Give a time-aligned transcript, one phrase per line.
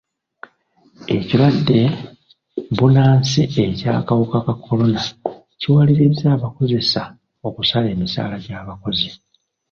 [1.15, 1.79] Ekirwadde
[2.71, 4.99] bbunansi eky'akawuka ka kolona
[5.59, 7.01] kiwalirizza abakozesa
[7.47, 9.09] okusala emisaala gy'abakozi.